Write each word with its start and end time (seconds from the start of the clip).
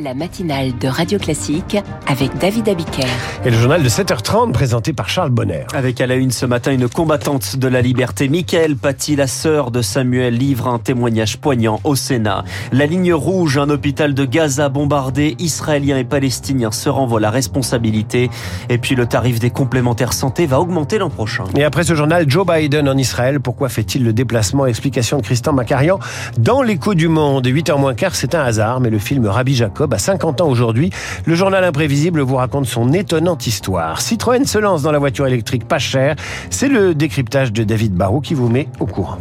la 0.00 0.14
matinale 0.14 0.76
de 0.78 0.88
Radio 0.88 1.18
Classique 1.18 1.76
avec 2.06 2.36
David 2.38 2.68
Abiker. 2.68 3.06
Et 3.44 3.50
le 3.50 3.56
journal 3.56 3.82
de 3.82 3.88
7h30 3.88 4.52
présenté 4.52 4.92
par 4.92 5.08
Charles 5.08 5.30
Bonner. 5.30 5.64
Avec 5.74 6.00
à 6.00 6.06
la 6.06 6.14
une 6.14 6.30
ce 6.30 6.46
matin 6.46 6.72
une 6.72 6.88
combattante 6.88 7.56
de 7.56 7.68
la 7.68 7.82
liberté, 7.82 8.28
Michael 8.28 8.76
Paty, 8.76 9.16
la 9.16 9.26
sœur 9.26 9.70
de 9.70 9.82
Samuel, 9.82 10.34
livre 10.34 10.66
un 10.66 10.78
témoignage 10.78 11.38
poignant 11.38 11.80
au 11.84 11.94
Sénat. 11.94 12.44
La 12.72 12.86
ligne 12.86 13.12
rouge, 13.12 13.58
un 13.58 13.68
hôpital 13.68 14.14
de 14.14 14.24
Gaza 14.24 14.68
bombardé, 14.68 15.36
Israéliens 15.38 15.98
et 15.98 16.04
Palestiniens 16.04 16.72
se 16.72 16.88
renvoient 16.88 17.20
la 17.20 17.30
responsabilité. 17.30 18.30
Et 18.70 18.78
puis 18.78 18.94
le 18.94 19.06
tarif 19.06 19.38
des 19.38 19.50
complémentaires 19.50 20.14
santé 20.14 20.46
va 20.46 20.58
augmenter 20.60 20.98
l'an 20.98 21.10
prochain. 21.10 21.44
Et 21.56 21.64
après 21.64 21.84
ce 21.84 21.94
journal, 21.94 22.24
Joe 22.28 22.46
Biden 22.46 22.88
en 22.88 22.96
Israël, 22.96 23.40
pourquoi 23.40 23.68
fait-il 23.68 24.04
le 24.04 24.12
déplacement? 24.12 24.66
Explication 24.66 25.18
de 25.18 25.22
Christian 25.22 25.52
Macarian 25.52 25.98
dans 26.38 26.62
l'écho 26.62 26.94
du 26.94 27.08
monde. 27.08 27.46
8h 27.46 27.78
moins 27.78 27.94
quart, 27.94 28.14
c'est 28.14 28.34
un 28.34 28.42
hasard, 28.42 28.80
mais 28.80 28.90
le 28.90 28.98
film 28.98 29.11
Rabbi 29.20 29.54
Jacob 29.54 29.92
a 29.94 29.98
50 29.98 30.40
ans 30.40 30.48
aujourd'hui. 30.48 30.90
Le 31.26 31.34
journal 31.34 31.64
imprévisible 31.64 32.20
vous 32.20 32.36
raconte 32.36 32.66
son 32.66 32.92
étonnante 32.92 33.46
histoire. 33.46 34.00
Citroën 34.00 34.44
se 34.44 34.58
lance 34.58 34.82
dans 34.82 34.92
la 34.92 34.98
voiture 34.98 35.26
électrique 35.26 35.66
pas 35.66 35.78
chère. 35.78 36.16
C'est 36.50 36.68
le 36.68 36.94
décryptage 36.94 37.52
de 37.52 37.64
David 37.64 37.94
Barrault 37.94 38.20
qui 38.20 38.34
vous 38.34 38.48
met 38.48 38.68
au 38.80 38.86
courant. 38.86 39.18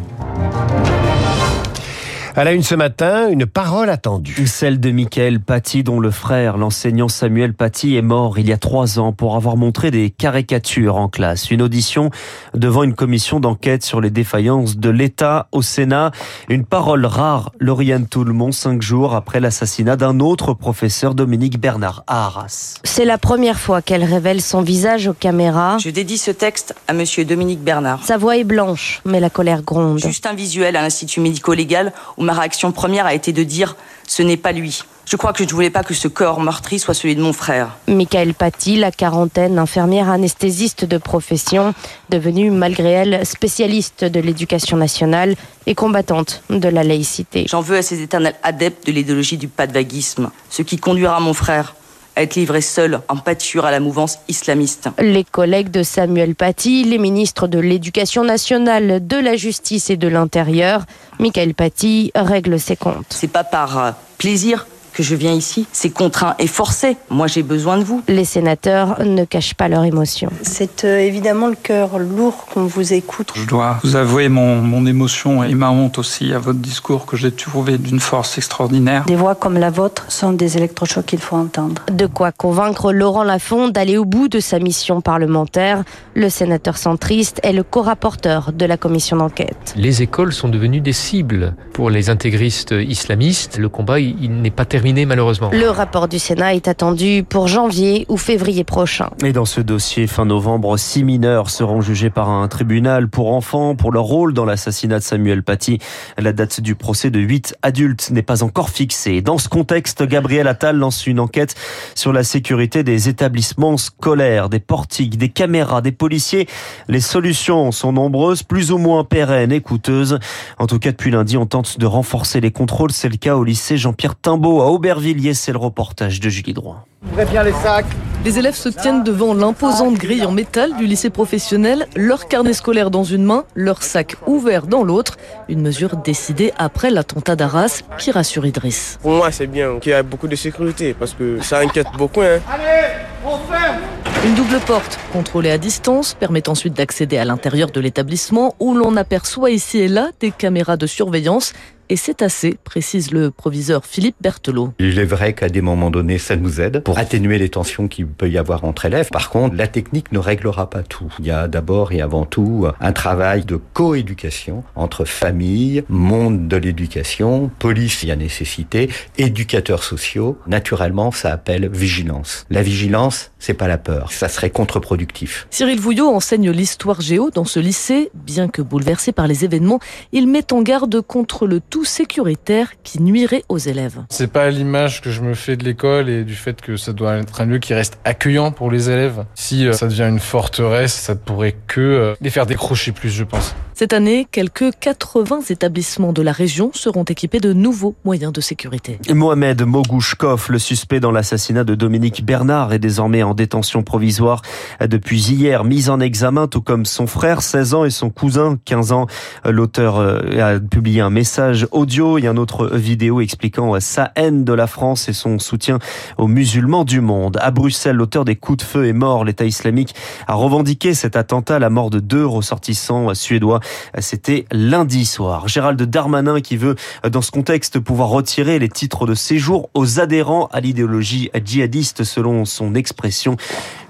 À 2.33 2.45
la 2.45 2.53
une 2.53 2.63
ce 2.63 2.75
matin, 2.75 3.27
une 3.29 3.45
parole 3.45 3.89
attendue. 3.89 4.47
Celle 4.47 4.79
de 4.79 4.89
Michael 4.91 5.41
Paty, 5.41 5.83
dont 5.83 5.99
le 5.99 6.11
frère, 6.11 6.55
l'enseignant 6.55 7.09
Samuel 7.09 7.53
Paty, 7.53 7.97
est 7.97 8.01
mort 8.01 8.39
il 8.39 8.47
y 8.47 8.53
a 8.53 8.57
trois 8.57 8.99
ans 8.99 9.11
pour 9.11 9.35
avoir 9.35 9.57
montré 9.57 9.91
des 9.91 10.11
caricatures 10.11 10.95
en 10.95 11.09
classe. 11.09 11.51
Une 11.51 11.61
audition 11.61 12.09
devant 12.53 12.83
une 12.83 12.93
commission 12.93 13.41
d'enquête 13.41 13.83
sur 13.83 13.99
les 13.99 14.11
défaillances 14.11 14.77
de 14.77 14.89
l'État 14.89 15.49
au 15.51 15.61
Sénat. 15.61 16.11
Une 16.47 16.63
parole 16.63 17.05
rare, 17.05 17.51
Lauriane 17.59 18.07
Toulmont, 18.07 18.53
cinq 18.53 18.81
jours 18.81 19.13
après 19.13 19.41
l'assassinat 19.41 19.97
d'un 19.97 20.21
autre 20.21 20.53
professeur, 20.53 21.15
Dominique 21.15 21.59
Bernard, 21.59 22.05
à 22.07 22.27
Arras. 22.27 22.79
C'est 22.85 23.03
la 23.03 23.17
première 23.17 23.59
fois 23.59 23.81
qu'elle 23.81 24.05
révèle 24.05 24.39
son 24.39 24.61
visage 24.61 25.05
aux 25.07 25.13
caméras. 25.13 25.79
Je 25.79 25.89
dédie 25.89 26.17
ce 26.17 26.31
texte 26.31 26.75
à 26.87 26.93
monsieur 26.93 27.25
Dominique 27.25 27.61
Bernard. 27.61 28.01
Sa 28.05 28.17
voix 28.17 28.37
est 28.37 28.45
blanche, 28.45 29.01
mais 29.03 29.19
la 29.19 29.29
colère 29.29 29.63
gronde. 29.63 29.99
Juste 29.99 30.25
un 30.25 30.33
visuel 30.33 30.77
à 30.77 30.81
l'Institut 30.81 31.19
médico-légal 31.19 31.91
ma 32.21 32.33
réaction 32.33 32.71
première 32.71 33.05
a 33.05 33.13
été 33.13 33.33
de 33.33 33.43
dire 33.43 33.75
ce 34.07 34.23
n'est 34.23 34.37
pas 34.37 34.51
lui. 34.51 34.83
Je 35.05 35.17
crois 35.17 35.33
que 35.33 35.39
je 35.39 35.49
ne 35.49 35.53
voulais 35.53 35.69
pas 35.69 35.83
que 35.83 35.93
ce 35.93 36.07
corps 36.07 36.39
meurtri 36.39 36.79
soit 36.79 36.93
celui 36.93 37.15
de 37.15 37.21
mon 37.21 37.33
frère. 37.33 37.75
Michael 37.87 38.33
Paty, 38.33 38.77
la 38.77 38.91
quarantaine, 38.91 39.59
infirmière 39.59 40.09
anesthésiste 40.09 40.85
de 40.85 40.97
profession, 40.97 41.73
devenue 42.09 42.51
malgré 42.51 42.91
elle 42.91 43.25
spécialiste 43.25 44.05
de 44.05 44.19
l'éducation 44.19 44.77
nationale 44.77 45.35
et 45.65 45.75
combattante 45.75 46.43
de 46.49 46.69
la 46.69 46.83
laïcité. 46.83 47.45
J'en 47.49 47.61
veux 47.61 47.77
à 47.77 47.81
ces 47.81 48.01
éternels 48.01 48.35
adeptes 48.43 48.85
de 48.87 48.91
l'idéologie 48.91 49.37
du 49.37 49.47
pas 49.47 49.67
de 49.67 49.73
vaguisme, 49.73 50.31
ce 50.49 50.61
qui 50.61 50.77
conduira 50.77 51.19
mon 51.19 51.33
frère 51.33 51.75
à 52.21 52.23
être 52.23 52.35
livré 52.35 52.61
seul 52.61 53.01
en 53.07 53.17
pâture 53.17 53.65
à 53.65 53.71
la 53.71 53.79
mouvance 53.79 54.19
islamiste. 54.27 54.89
Les 54.99 55.23
collègues 55.23 55.71
de 55.71 55.81
Samuel 55.81 56.35
Paty, 56.35 56.83
les 56.83 56.99
ministres 56.99 57.47
de 57.47 57.57
l'Éducation 57.57 58.23
nationale, 58.23 59.05
de 59.05 59.17
la 59.17 59.35
Justice 59.35 59.89
et 59.89 59.97
de 59.97 60.07
l'Intérieur, 60.07 60.85
Michael 61.19 61.55
Paty 61.55 62.11
règle 62.13 62.59
ses 62.59 62.75
comptes. 62.75 63.07
C'est 63.09 63.27
pas 63.27 63.43
par 63.43 63.77
euh, 63.77 63.91
plaisir 64.19 64.67
que 64.91 65.03
je 65.03 65.15
viens 65.15 65.33
ici, 65.33 65.67
c'est 65.71 65.89
contraint 65.89 66.35
et 66.39 66.47
forcé. 66.47 66.97
Moi, 67.09 67.27
j'ai 67.27 67.43
besoin 67.43 67.77
de 67.77 67.83
vous. 67.83 68.01
Les 68.07 68.25
sénateurs 68.25 69.03
ne 69.03 69.23
cachent 69.25 69.53
pas 69.53 69.67
leur 69.67 69.83
émotion. 69.83 70.29
C'est 70.41 70.85
euh, 70.85 70.99
évidemment 70.99 71.47
le 71.47 71.55
cœur 71.55 71.99
lourd 71.99 72.45
qu'on 72.53 72.65
vous 72.65 72.93
écoute. 72.93 73.31
Je 73.35 73.45
dois 73.45 73.79
vous 73.83 73.95
avouer 73.95 74.29
mon, 74.29 74.61
mon 74.61 74.85
émotion 74.85 75.43
et 75.43 75.53
ma 75.55 75.69
honte 75.71 75.97
aussi 75.97 76.33
à 76.33 76.39
votre 76.39 76.59
discours 76.59 77.05
que 77.05 77.17
j'ai 77.17 77.31
trouvé 77.31 77.77
d'une 77.77 77.99
force 77.99 78.37
extraordinaire. 78.37 79.05
Des 79.05 79.15
voix 79.15 79.35
comme 79.35 79.57
la 79.57 79.69
vôtre 79.69 80.05
sont 80.09 80.33
des 80.33 80.57
électrochocs 80.57 81.05
qu'il 81.05 81.19
faut 81.19 81.35
entendre. 81.35 81.81
De 81.91 82.05
quoi 82.05 82.31
convaincre 82.31 82.91
Laurent 82.91 83.23
Lafont 83.23 83.69
d'aller 83.69 83.97
au 83.97 84.05
bout 84.05 84.27
de 84.27 84.39
sa 84.39 84.59
mission 84.59 85.01
parlementaire. 85.01 85.83
Le 86.15 86.29
sénateur 86.29 86.77
centriste 86.77 87.39
est 87.43 87.53
le 87.53 87.63
co-rapporteur 87.63 88.51
de 88.51 88.65
la 88.65 88.77
commission 88.77 89.17
d'enquête. 89.17 89.73
Les 89.75 90.01
écoles 90.01 90.33
sont 90.33 90.49
devenues 90.49 90.81
des 90.81 90.93
cibles 90.93 91.55
pour 91.73 91.89
les 91.89 92.09
intégristes 92.09 92.71
islamistes. 92.71 93.57
Le 93.57 93.69
combat, 93.69 93.99
il 93.99 94.41
n'est 94.41 94.51
pas 94.51 94.65
terminé 94.65 94.90
malheureusement. 94.93 95.49
Le 95.51 95.69
rapport 95.69 96.07
du 96.07 96.19
Sénat 96.19 96.55
est 96.55 96.67
attendu 96.67 97.23
pour 97.27 97.47
janvier 97.47 98.05
ou 98.09 98.17
février 98.17 98.63
prochain. 98.63 99.09
Et 99.23 99.33
dans 99.33 99.45
ce 99.45 99.61
dossier, 99.61 100.07
fin 100.07 100.25
novembre, 100.25 100.77
six 100.77 101.03
mineurs 101.03 101.49
seront 101.49 101.81
jugés 101.81 102.09
par 102.09 102.29
un 102.29 102.47
tribunal 102.47 103.07
pour 103.07 103.33
enfants 103.33 103.75
pour 103.75 103.91
leur 103.91 104.03
rôle 104.03 104.33
dans 104.33 104.45
l'assassinat 104.45 104.99
de 104.99 105.03
Samuel 105.03 105.43
Paty. 105.43 105.79
La 106.17 106.33
date 106.33 106.61
du 106.61 106.75
procès 106.75 107.09
de 107.09 107.19
huit 107.19 107.55
adultes 107.61 108.11
n'est 108.11 108.21
pas 108.21 108.43
encore 108.43 108.69
fixée. 108.69 109.21
Dans 109.21 109.37
ce 109.37 109.49
contexte, 109.49 110.03
Gabriel 110.03 110.47
Attal 110.47 110.77
lance 110.77 111.07
une 111.07 111.19
enquête 111.19 111.55
sur 111.95 112.13
la 112.13 112.23
sécurité 112.23 112.83
des 112.83 113.09
établissements 113.09 113.77
scolaires, 113.77 114.49
des 114.49 114.59
portiques, 114.59 115.17
des 115.17 115.29
caméras, 115.29 115.81
des 115.81 115.91
policiers. 115.91 116.47
Les 116.87 117.01
solutions 117.01 117.71
sont 117.71 117.93
nombreuses, 117.93 118.43
plus 118.43 118.71
ou 118.71 118.77
moins 118.77 119.03
pérennes 119.03 119.51
et 119.51 119.61
coûteuses. 119.61 120.19
En 120.59 120.67
tout 120.67 120.79
cas, 120.79 120.91
depuis 120.91 121.11
lundi, 121.11 121.37
on 121.37 121.45
tente 121.45 121.79
de 121.79 121.85
renforcer 121.85 122.41
les 122.41 122.51
contrôles. 122.51 122.91
C'est 122.91 123.09
le 123.09 123.17
cas 123.17 123.35
au 123.35 123.43
lycée 123.43 123.77
Jean-Pierre 123.77 124.15
Timbaud 124.15 124.61
à 124.61 124.70
Aubervilliers, 124.71 125.33
c'est 125.33 125.51
le 125.51 125.57
reportage 125.57 126.21
de 126.21 126.29
Julie 126.29 126.53
Droit. 126.53 126.85
bien 127.29 127.43
les 127.43 127.51
sacs. 127.51 127.85
Les 128.23 128.39
élèves 128.39 128.55
se 128.55 128.69
tiennent 128.69 129.03
devant 129.03 129.33
l'imposante 129.33 129.95
grille 129.95 130.23
en 130.23 130.31
métal 130.31 130.77
du 130.77 130.85
lycée 130.85 131.09
professionnel, 131.09 131.87
leur 131.97 132.29
carnet 132.29 132.53
scolaire 132.53 132.89
dans 132.89 133.03
une 133.03 133.25
main, 133.25 133.43
leur 133.53 133.83
sac 133.83 134.15
ouvert 134.27 134.67
dans 134.67 134.85
l'autre. 134.85 135.17
Une 135.49 135.61
mesure 135.61 135.97
décidée 135.97 136.53
après 136.57 136.89
l'attentat 136.89 137.35
d'Arras 137.35 137.81
qui 137.97 138.11
rassure 138.11 138.45
Idriss. 138.45 138.97
Pour 139.01 139.11
moi, 139.11 139.29
c'est 139.33 139.47
bien 139.47 139.77
qu'il 139.79 139.91
y 139.91 139.95
ait 139.95 140.03
beaucoup 140.03 140.29
de 140.29 140.37
sécurité 140.37 140.95
parce 140.97 141.15
que 141.15 141.41
ça 141.41 141.59
inquiète 141.59 141.87
beaucoup. 141.97 142.21
Hein. 142.21 142.39
Allez, 142.49 142.93
on 143.25 143.37
ferme 143.51 143.81
une 144.23 144.35
double 144.35 144.59
porte, 144.67 144.99
contrôlée 145.11 145.49
à 145.49 145.57
distance, 145.57 146.13
permet 146.13 146.47
ensuite 146.47 146.75
d'accéder 146.75 147.17
à 147.17 147.25
l'intérieur 147.25 147.71
de 147.71 147.81
l'établissement 147.81 148.53
où 148.59 148.75
l'on 148.75 148.95
aperçoit 148.95 149.49
ici 149.49 149.79
et 149.79 149.87
là 149.87 150.11
des 150.19 150.29
caméras 150.29 150.77
de 150.77 150.85
surveillance 150.85 151.53
et 151.91 151.97
c'est 151.97 152.21
assez, 152.21 152.57
précise 152.63 153.11
le 153.11 153.31
proviseur 153.31 153.85
Philippe 153.85 154.15
Berthelot. 154.21 154.71
Il 154.79 154.97
est 154.97 155.03
vrai 155.03 155.33
qu'à 155.33 155.49
des 155.49 155.59
moments 155.59 155.91
donnés, 155.91 156.19
ça 156.19 156.37
nous 156.37 156.61
aide 156.61 156.83
pour 156.83 156.97
atténuer 156.97 157.37
les 157.37 157.49
tensions 157.49 157.89
qu'il 157.89 158.07
peut 158.07 158.29
y 158.29 158.37
avoir 158.37 158.63
entre 158.63 158.85
élèves. 158.85 159.09
Par 159.11 159.29
contre, 159.29 159.57
la 159.57 159.67
technique 159.67 160.13
ne 160.13 160.17
réglera 160.17 160.69
pas 160.69 160.83
tout. 160.83 161.13
Il 161.19 161.25
y 161.25 161.31
a 161.31 161.49
d'abord 161.49 161.91
et 161.91 161.99
avant 161.99 162.23
tout 162.23 162.65
un 162.79 162.93
travail 162.93 163.43
de 163.43 163.57
coéducation 163.57 164.63
entre 164.73 165.03
famille, 165.03 165.83
monde 165.89 166.47
de 166.47 166.55
l'éducation, 166.55 167.51
police, 167.59 168.03
il 168.03 168.07
y 168.07 168.13
a 168.13 168.15
nécessité, 168.15 168.89
éducateurs 169.17 169.83
sociaux. 169.83 170.37
Naturellement, 170.47 171.11
ça 171.11 171.33
appelle 171.33 171.67
vigilance. 171.67 172.45
La 172.49 172.61
vigilance, 172.61 173.31
c'est 173.37 173.53
pas 173.53 173.67
la 173.67 173.77
peur. 173.77 174.13
Ça 174.13 174.29
serait 174.29 174.49
contre-productif. 174.49 175.45
Cyril 175.49 175.81
Vouillot 175.81 176.07
enseigne 176.07 176.51
l'histoire 176.51 177.01
géo 177.01 177.31
dans 177.31 177.43
ce 177.43 177.59
lycée. 177.59 178.11
Bien 178.13 178.47
que 178.47 178.61
bouleversé 178.61 179.11
par 179.11 179.27
les 179.27 179.43
événements, 179.43 179.81
il 180.13 180.29
met 180.29 180.53
en 180.53 180.61
garde 180.61 181.01
contre 181.01 181.47
le 181.47 181.59
tout 181.59 181.80
sécuritaire 181.85 182.73
qui 182.83 183.01
nuirait 183.01 183.43
aux 183.49 183.57
élèves. 183.57 184.03
C'est 184.09 184.31
pas 184.31 184.49
l'image 184.49 185.01
que 185.01 185.11
je 185.11 185.21
me 185.21 185.33
fais 185.33 185.55
de 185.55 185.63
l'école 185.63 186.09
et 186.09 186.23
du 186.23 186.35
fait 186.35 186.61
que 186.61 186.77
ça 186.77 186.93
doit 186.93 187.17
être 187.17 187.41
un 187.41 187.45
lieu 187.45 187.59
qui 187.59 187.73
reste 187.73 187.97
accueillant 188.05 188.51
pour 188.51 188.71
les 188.71 188.89
élèves. 188.89 189.25
Si 189.35 189.67
euh, 189.67 189.73
ça 189.73 189.87
devient 189.87 190.07
une 190.09 190.19
forteresse, 190.19 190.93
ça 190.93 191.13
ne 191.13 191.19
pourrait 191.19 191.55
que 191.67 191.81
euh, 191.81 192.13
les 192.21 192.29
faire 192.29 192.45
décrocher 192.45 192.91
plus, 192.91 193.09
je 193.09 193.23
pense. 193.23 193.55
Cette 193.73 193.93
année, 193.93 194.27
quelques 194.31 194.71
80 194.79 195.41
établissements 195.49 196.13
de 196.13 196.21
la 196.21 196.31
région 196.31 196.71
seront 196.73 197.03
équipés 197.03 197.39
de 197.39 197.53
nouveaux 197.53 197.95
moyens 198.05 198.31
de 198.31 198.41
sécurité. 198.41 198.99
Mohamed 199.09 199.63
Mogouchkov, 199.63 200.47
le 200.49 200.59
suspect 200.59 200.99
dans 200.99 201.11
l'assassinat 201.11 201.63
de 201.63 201.73
Dominique 201.73 202.23
Bernard, 202.23 202.73
est 202.73 202.79
désormais 202.79 203.23
en 203.23 203.33
détention 203.33 203.81
provisoire 203.81 204.43
depuis 204.79 205.19
hier, 205.19 205.63
mis 205.63 205.89
en 205.89 205.99
examen, 205.99 206.47
tout 206.47 206.61
comme 206.61 206.85
son 206.85 207.07
frère, 207.07 207.41
16 207.41 207.73
ans, 207.73 207.85
et 207.85 207.89
son 207.89 208.09
cousin, 208.09 208.59
15 208.65 208.91
ans. 208.91 209.07
L'auteur 209.45 209.97
euh, 209.97 210.19
a 210.39 210.59
publié 210.59 211.01
un 211.01 211.09
message 211.09 211.67
audio 211.71 212.17
et 212.17 212.27
un 212.27 212.37
autre 212.37 212.67
vidéo 212.75 213.21
expliquant 213.21 213.79
sa 213.79 214.11
haine 214.15 214.43
de 214.43 214.53
la 214.53 214.67
France 214.67 215.09
et 215.09 215.13
son 215.13 215.39
soutien 215.39 215.79
aux 216.17 216.27
musulmans 216.27 216.83
du 216.83 217.01
monde. 217.01 217.37
À 217.41 217.51
Bruxelles, 217.51 217.95
l'auteur 217.95 218.25
des 218.25 218.35
coups 218.35 218.59
de 218.59 218.63
feu 218.63 218.87
est 218.87 218.93
mort. 218.93 219.25
L'État 219.25 219.45
islamique 219.45 219.95
a 220.27 220.35
revendiqué 220.35 220.93
cet 220.93 221.15
attentat, 221.15 221.59
la 221.59 221.69
mort 221.69 221.89
de 221.89 221.99
deux 221.99 222.25
ressortissants 222.25 223.13
suédois 223.13 223.59
c'était 223.99 224.45
lundi 224.51 225.05
soir. 225.05 225.47
Gérald 225.47 225.81
Darmanin 225.81 226.41
qui 226.41 226.57
veut, 226.57 226.75
dans 227.09 227.21
ce 227.21 227.31
contexte, 227.31 227.79
pouvoir 227.79 228.09
retirer 228.09 228.59
les 228.59 228.69
titres 228.69 229.05
de 229.05 229.15
séjour 229.15 229.69
aux 229.73 229.99
adhérents 229.99 230.47
à 230.51 230.59
l'idéologie 230.59 231.29
djihadiste, 231.43 232.03
selon 232.03 232.45
son 232.45 232.75
expression. 232.75 233.37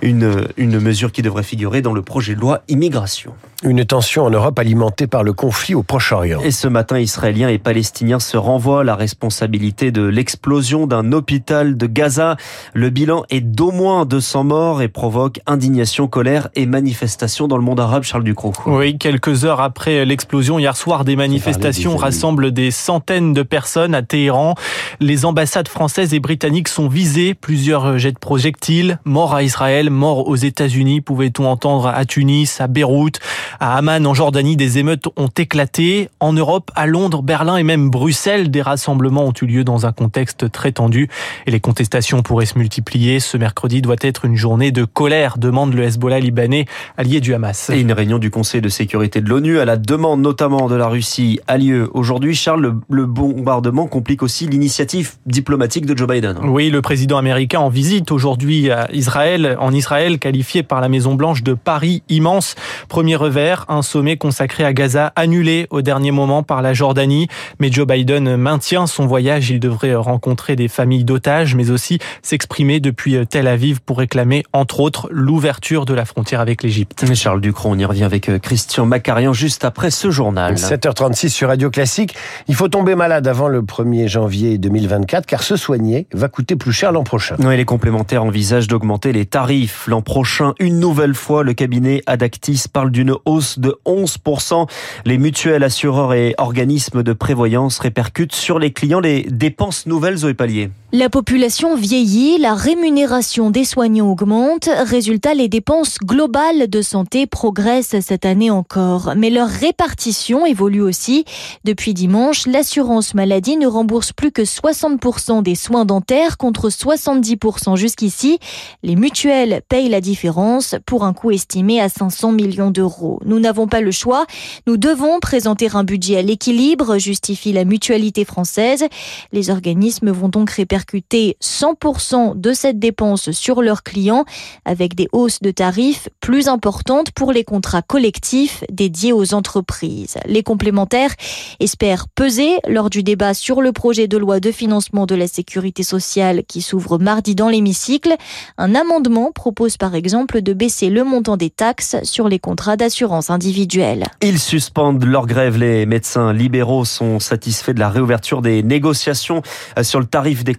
Une, 0.02 0.48
une 0.58 0.80
mesure 0.80 1.12
qui 1.12 1.22
devrait 1.22 1.44
figurer 1.44 1.82
dans 1.82 1.94
le 1.94 2.02
projet 2.02 2.34
de 2.34 2.40
loi 2.40 2.64
immigration. 2.68 3.34
Une 3.64 3.86
tension 3.86 4.24
en 4.24 4.32
Europe 4.32 4.58
alimentée 4.58 5.06
par 5.06 5.24
le 5.24 5.34
conflit 5.34 5.76
au 5.76 5.84
Proche-Orient. 5.84 6.42
Et 6.44 6.50
ce 6.50 6.68
matin, 6.68 6.98
Israéliens 6.98 7.50
et 7.50 7.60
Palestiniens 7.62 8.20
se 8.20 8.36
renvoient 8.38 8.84
la 8.84 8.96
responsabilité 8.96 9.92
de 9.92 10.04
l'explosion 10.04 10.88
d'un 10.88 11.12
hôpital 11.14 11.78
de 11.78 11.88
Gaza. 11.88 12.36
Le 12.74 12.90
bilan 12.90 13.24
est 13.30 13.42
d'au 13.42 13.72
moins 13.72 14.06
200 14.06 14.44
morts 14.44 14.82
et 14.82 14.88
provoque 14.88 15.40
indignation, 15.46 16.08
colère 16.08 16.50
et 16.56 16.66
manifestation 16.66 17.48
dans 17.48 17.58
le 17.58 17.64
monde 17.64 17.80
arabe, 17.80 18.04
Charles 18.04 18.24
Ducrot. 18.24 18.54
Oui, 18.66 18.98
quelques 18.98 19.46
heures 19.46 19.62
après 19.62 20.06
l'explosion 20.06 20.60
hier 20.60 20.76
soir, 20.76 21.06
des 21.06 21.16
manifestations 21.16 21.96
rassemblent 21.96 22.52
des 22.52 22.72
centaines 22.72 23.34
de 23.34 23.44
personnes 23.44 23.96
à 23.96 24.02
Téhéran. 24.02 24.56
Les 25.00 25.26
ambassades 25.26 25.68
françaises 25.68 26.14
et 26.14 26.20
britanniques 26.20 26.68
sont 26.68 26.88
visées. 26.88 27.34
Plusieurs 27.34 27.98
jets 27.98 28.12
de 28.12 28.20
projectiles. 28.20 29.00
Mort 29.06 29.36
à 29.36 29.44
Israël, 29.44 29.90
mort 29.90 30.28
aux 30.28 30.36
États-Unis, 30.36 31.02
pouvait-on 31.02 31.46
entendre 31.46 31.88
à 31.88 32.06
Tunis, 32.06 32.60
à 32.60 32.68
Beyrouth, 32.68 33.20
à 33.60 33.78
Amman, 33.78 34.06
en 34.06 34.14
Jordanie. 34.14 34.56
Des 34.56 34.78
émeutes 34.78 35.08
ont 35.18 35.30
éclaté. 35.38 36.10
En 36.20 36.34
Europe, 36.34 36.72
à 36.76 36.88
Londres, 36.88 37.22
Berlin 37.22 37.51
et 37.58 37.64
même 37.64 37.90
Bruxelles, 37.90 38.52
des 38.52 38.62
rassemblements 38.62 39.26
ont 39.26 39.34
eu 39.42 39.46
lieu 39.46 39.64
dans 39.64 39.86
un 39.86 39.92
contexte 39.92 40.52
très 40.52 40.72
tendu. 40.72 41.10
Et 41.46 41.52
les 41.52 41.60
contestations 41.60 42.22
pourraient 42.22 42.46
se 42.46 42.58
multiplier. 42.58 43.20
Ce 43.20 43.38
mercredi 43.38 43.82
doit 43.82 43.96
être 44.02 44.26
une 44.26 44.36
journée 44.36 44.72
de 44.72 44.86
colère, 44.86 45.38
demande 45.38 45.74
le 45.74 45.84
Hezbollah 45.84 46.20
libanais, 46.20 46.66
allié 46.98 47.20
du 47.22 47.34
Hamas. 47.34 47.70
Et 47.70 47.80
une 47.80 47.92
réunion 47.92 48.18
du 48.18 48.30
Conseil 48.30 48.62
de 48.62 48.70
sécurité 48.70 49.22
de 49.22 49.30
l'ONU 49.30 49.60
à 49.60 49.66
la 49.66 49.78
demande 49.78 50.22
notamment 50.22 50.68
de 50.68 50.76
la 50.76 50.88
Russie 50.88 51.40
a 51.48 51.58
lieu 51.58 51.90
aujourd'hui. 51.94 52.36
Charles, 52.36 52.76
le, 52.90 53.06
bombardement 53.06 53.88
complique 53.88 54.24
aussi 54.24 54.48
l'initiative 54.48 55.14
diplomatique 55.26 55.86
de 55.86 55.98
Joe 55.98 56.08
Biden. 56.08 56.38
Oui, 56.44 56.70
le 56.70 56.82
président 56.82 57.18
américain 57.18 57.60
en 57.60 57.70
visite 57.70 58.12
aujourd'hui 58.12 58.72
à 58.72 58.90
Israël, 58.94 59.58
en 59.60 59.74
Israël, 59.74 60.20
qualifié 60.20 60.64
par 60.64 60.82
la 60.82 60.90
Maison 60.90 61.16
Blanche 61.16 61.44
de 61.44 61.54
Paris 61.54 62.04
immense. 62.10 62.56
Premier 62.88 63.16
revers, 63.16 63.66
un 63.70 63.82
sommet 63.82 64.18
consacré 64.18 64.64
à 64.64 64.74
Gaza 64.74 65.12
annulé 65.16 65.68
au 65.70 65.82
dernier 65.82 66.12
moment 66.12 66.44
par 66.44 66.62
la 66.62 66.74
Jordanie. 66.74 67.28
Mais 67.60 67.72
Joe 67.72 67.88
Biden 67.88 68.36
maintient 68.36 68.88
son 68.88 69.06
voyage. 69.06 69.50
Il 69.50 69.60
devrait 69.60 69.96
rencontrer 69.96 70.56
des 70.56 70.68
familles 70.68 71.04
d'otages, 71.04 71.56
mais 71.56 71.70
aussi 71.70 72.00
s'exprimer 72.22 72.80
depuis 72.80 73.16
Tel 73.28 73.48
Aviv 73.48 73.82
pour 73.82 74.00
réclamer, 74.00 74.44
entre 74.54 74.80
autres, 74.80 75.08
l'ouverture 75.12 75.86
de 75.86 75.94
la 75.94 76.06
frontière 76.06 76.40
avec 76.40 76.64
l'Égypte. 76.64 77.06
Charles 77.14 77.42
Ducron, 77.42 77.74
on 77.74 77.78
y 77.78 77.86
revient 77.86 78.04
avec 78.04 78.30
euh, 78.30 78.40
Christian 78.40 78.86
Macarian 78.86 79.34
juste 79.34 79.64
après 79.64 79.92
ce 79.92 80.10
journal. 80.10 80.56
7h36 80.56 81.30
sur 81.30 81.50
Radio 81.50 81.70
Classique. 81.70 82.16
Il 82.48 82.56
faut 82.56 82.68
tomber 82.68 82.96
malade 82.96 83.28
avant 83.28 83.48
le 83.48 83.62
1er 83.62 84.08
janvier 84.08 84.58
2024 84.58 85.26
car 85.26 85.44
se 85.44 85.56
soigner 85.56 86.08
va 86.14 86.30
coûter 86.30 86.56
plus 86.56 86.74
cher 86.74 86.92
l'an 86.92 87.04
prochain. 87.04 87.36
Oui, 87.40 87.56
les 87.58 87.66
complémentaires 87.66 88.24
envisagent 88.24 88.68
d'augmenter 88.68 89.12
les 89.12 89.26
tarifs. 89.26 89.86
L'an 89.88 90.02
prochain, 90.02 90.54
une 90.60 90.80
nouvelle 90.80 91.14
fois, 91.14 91.44
le 91.44 91.54
cabinet 91.54 92.02
Adactis 92.08 92.66
parle 92.72 92.92
d'une 92.92 93.14
hausse 93.26 93.60
de 93.60 93.78
11%. 93.86 94.68
Les 95.06 95.18
mutuelles, 95.18 95.64
assureurs 95.64 96.14
et 96.14 96.34
organismes 96.38 97.04
de 97.04 97.14
prévoyance 97.32 97.80
répercutent 97.80 98.36
sur 98.36 98.60
les 98.60 98.74
clients 98.74 99.00
les 99.00 99.24
dépenses 99.24 99.86
nouvelles 99.86 100.26
au 100.26 100.34
paliers. 100.34 100.70
La 100.94 101.10
population 101.10 101.78
vieillit, 101.78 102.38
la 102.38 102.54
rémunération 102.54 103.50
des 103.50 103.64
soignants 103.64 104.12
augmente. 104.12 104.68
Résultat, 104.68 105.34
les 105.34 105.48
dépenses 105.48 105.98
globales 106.04 106.70
de 106.70 106.82
santé 106.82 107.28
progressent 107.28 108.02
cette 108.02 108.26
année 108.26 108.52
encore. 108.52 109.14
Mais 109.16 109.30
leur 109.30 109.48
répartition 109.48 110.46
évolue 110.46 110.82
aussi. 110.82 111.24
Depuis 111.64 111.94
dimanche, 111.94 112.46
l'assurance 112.46 113.14
maladie 113.14 113.56
ne 113.56 113.68
rembourse 113.68 114.12
plus 114.12 114.34
que 114.34 114.42
60% 114.42 115.42
des 115.44 115.56
soins 115.56 115.86
dentaires 115.86 116.38
contre 116.38 116.68
70% 116.68 117.78
jusqu'ici. 117.78 118.40
Les 118.84 118.98
mutuelles 118.98 119.62
payent 119.70 119.88
la 119.88 120.02
différence 120.02 120.76
pour 120.86 121.06
un 121.06 121.14
coût 121.14 121.32
estimé 121.32 121.80
à 121.80 121.88
500 121.88 122.34
millions 122.34 122.70
d'euros. 122.70 123.22
Nous 123.24 123.40
n'avons 123.40 123.68
pas 123.68 123.80
le 123.80 123.92
choix. 123.92 124.26
Nous 124.68 124.76
devons 124.76 125.22
présenter 125.22 125.70
un 125.74 125.86
budget 125.86 126.18
à 126.18 126.22
l'équilibre, 126.22 126.98
justifie 126.98 127.54
la 127.54 127.64
mutualité 127.64 128.26
française. 128.26 128.84
Les 129.32 129.50
organismes 129.50 130.12
vont 130.12 130.28
donc 130.28 130.50
répartir 130.82 131.02
100% 131.42 132.40
de 132.40 132.54
cette 132.54 132.80
dépense 132.80 133.32
sur 133.32 133.62
leurs 133.62 133.84
clients 133.84 134.26
avec 134.66 134.96
des 134.96 135.08
hausses 135.12 135.42
de 135.42 135.52
tarifs 135.52 136.10
plus 136.20 136.48
importantes 136.48 137.12
pour 137.12 137.32
les 137.32 137.44
contrats 137.44 137.82
collectifs 137.82 138.64
dédiés 138.72 139.14
aux 139.14 139.34
entreprises. 139.34 140.18
Les 140.26 140.44
complémentaires 140.44 141.12
espèrent 141.60 142.08
peser 142.08 142.58
lors 142.68 142.90
du 142.90 143.04
débat 143.04 143.34
sur 143.34 143.62
le 143.62 143.72
projet 143.72 144.08
de 144.08 144.18
loi 144.18 144.40
de 144.40 144.52
financement 144.52 145.06
de 145.06 145.16
la 145.16 145.28
sécurité 145.28 145.84
sociale 145.84 146.44
qui 146.48 146.62
s'ouvre 146.62 146.98
mardi 146.98 147.36
dans 147.36 147.50
l'hémicycle. 147.50 148.16
Un 148.58 148.76
amendement 148.76 149.32
propose 149.32 149.78
par 149.78 149.96
exemple 149.96 150.42
de 150.42 150.54
baisser 150.54 150.90
le 150.90 151.04
montant 151.04 151.38
des 151.38 151.50
taxes 151.50 151.98
sur 152.04 152.28
les 152.28 152.40
contrats 152.40 152.78
d'assurance 152.78 153.30
individuelle. 153.30 154.06
Ils 154.22 154.40
suspendent 154.40 155.04
leur 155.04 155.26
grève. 155.26 155.58
Les 155.58 155.86
médecins 155.86 156.34
libéraux 156.34 156.86
sont 156.86 157.20
satisfaits 157.20 157.72
de 157.72 157.80
la 157.80 157.90
réouverture 157.90 158.42
des 158.42 158.64
négociations 158.64 159.42
sur 159.82 160.00
le 160.00 160.06
tarif 160.06 160.44
des 160.44 160.56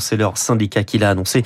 C'est 0.00 0.16
leur 0.16 0.38
syndicat 0.38 0.84
qui 0.84 0.98
l'a 0.98 1.10
annoncé 1.10 1.42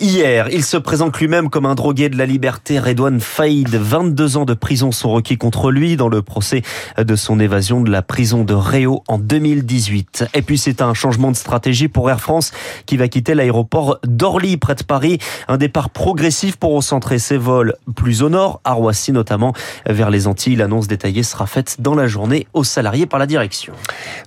hier. 0.00 0.48
Il 0.50 0.64
se 0.64 0.76
présente 0.76 1.18
lui-même 1.18 1.50
comme 1.50 1.66
un 1.66 1.74
drogué 1.74 2.08
de 2.08 2.16
la 2.16 2.26
liberté. 2.26 2.78
Redouane 2.78 3.20
Faïd, 3.20 3.74
22 3.74 4.36
ans 4.36 4.44
de 4.44 4.54
prison 4.54 4.92
sont 4.92 5.10
requis 5.10 5.36
contre 5.36 5.70
lui 5.70 5.96
dans 5.96 6.08
le 6.08 6.22
procès 6.22 6.62
de 6.98 7.16
son 7.16 7.40
évasion 7.40 7.80
de 7.80 7.90
la 7.90 8.02
prison 8.02 8.44
de 8.44 8.54
Réau 8.54 9.02
en 9.08 9.18
2018. 9.18 10.26
Et 10.34 10.42
puis 10.42 10.58
c'est 10.58 10.82
un 10.82 10.94
changement 10.94 11.30
de 11.30 11.36
stratégie 11.36 11.88
pour 11.88 12.10
Air 12.10 12.20
France 12.20 12.52
qui 12.86 12.96
va 12.96 13.08
quitter 13.08 13.34
l'aéroport 13.34 13.98
d'Orly 14.04 14.56
près 14.56 14.74
de 14.74 14.82
Paris. 14.82 15.18
Un 15.48 15.56
départ 15.56 15.90
progressif 15.90 16.56
pour 16.56 16.74
recentrer 16.74 17.18
ses 17.18 17.36
vols 17.36 17.74
plus 17.96 18.22
au 18.22 18.28
nord, 18.28 18.60
à 18.64 18.72
Roissy 18.72 19.12
notamment, 19.12 19.52
vers 19.86 20.10
les 20.10 20.26
Antilles. 20.26 20.56
L'annonce 20.56 20.88
détaillée 20.88 21.22
sera 21.22 21.46
faite 21.46 21.76
dans 21.80 21.94
la 21.94 22.06
journée 22.06 22.46
aux 22.52 22.64
salariés 22.64 23.06
par 23.06 23.18
la 23.18 23.26
direction. 23.26 23.72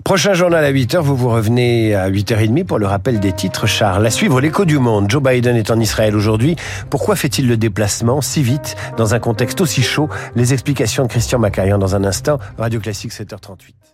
Prochain 0.04 0.34
journal 0.34 0.64
à 0.64 0.72
8h, 0.72 1.00
vous 1.00 1.16
vous 1.16 1.30
revenez 1.30 1.96
à 1.96 2.10
8h30 2.10 2.66
pour 2.66 2.80
le 2.80 2.88
des 3.20 3.34
titres, 3.34 3.68
Charles. 3.68 4.06
À 4.06 4.10
suivre 4.12 4.42
l'écho 4.42 4.66
du 4.66 4.80
monde. 4.80 5.10
Joe 5.10 5.22
Biden 5.22 5.56
est 5.56 5.72
en 5.72 5.80
Israël 5.80 6.16
aujourd'hui. 6.16 6.56
Pourquoi 6.90 7.16
fait-il 7.16 7.48
le 7.48 7.58
déplacement 7.58 8.22
si 8.22 8.42
vite 8.42 8.76
dans 8.98 9.14
un 9.14 9.20
contexte 9.20 9.62
aussi 9.62 9.82
chaud? 9.82 10.10
Les 10.36 10.54
explications 10.54 11.04
de 11.04 11.10
Christian 11.10 11.40
Macarian 11.40 11.78
dans 11.78 11.96
un 11.96 12.04
instant. 12.04 12.40
Radio 12.58 12.80
Classique 12.80 13.12
7h38. 13.12 13.91